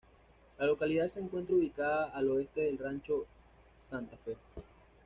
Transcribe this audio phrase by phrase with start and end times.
[0.57, 3.27] La localidad se encuentra ubicada al oeste de Rancho
[3.79, 4.35] Santa Fe.